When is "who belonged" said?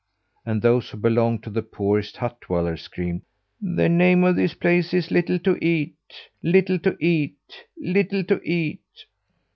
0.89-1.43